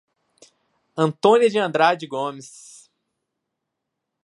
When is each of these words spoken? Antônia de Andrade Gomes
Antônia 0.97 1.47
de 1.47 1.59
Andrade 1.59 2.07
Gomes 2.07 2.89